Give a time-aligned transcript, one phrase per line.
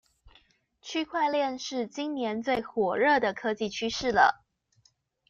[0.81, 4.43] 區塊鏈是今年最火熱的科技趨勢了